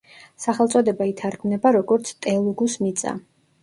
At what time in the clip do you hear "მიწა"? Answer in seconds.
2.85-3.19